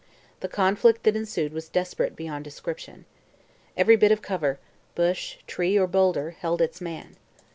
The 0.39 0.47
conflict 0.47 1.03
that 1.03 1.15
ensued 1.15 1.53
was 1.53 1.69
desperate 1.69 2.15
beyond 2.15 2.43
description. 2.43 3.05
Every 3.77 3.95
bit 3.95 4.11
of 4.11 4.23
cover 4.23 4.57
bush, 4.95 5.37
tree, 5.45 5.77
or 5.77 5.85
boulder 5.85 6.31
held 6.31 6.59
its 6.59 6.81
man. 6.81 7.17